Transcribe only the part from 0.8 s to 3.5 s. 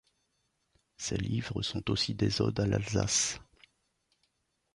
Ses livres sont aussi des odes à l'Alsace.